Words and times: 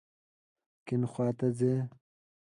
کیڼ 0.85 1.01
خواته 1.11 1.47
ځئ 1.57 1.75